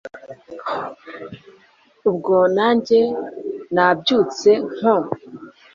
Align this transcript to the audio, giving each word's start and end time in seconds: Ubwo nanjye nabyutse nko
Ubwo 2.09 2.35
nanjye 2.55 2.99
nabyutse 3.73 4.49
nko 4.75 4.95